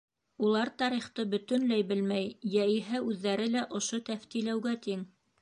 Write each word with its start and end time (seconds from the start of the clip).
Улар 0.45 0.69
тарихты 0.81 1.25
бөтөнләй 1.33 1.85
белмәй 1.91 2.25
йә 2.55 2.65
иһә 2.79 3.03
үҙҙәре 3.13 3.47
лә 3.59 3.65
ошо 3.83 4.03
Тәфтиләүгә 4.11 4.77
тиң. 4.89 5.07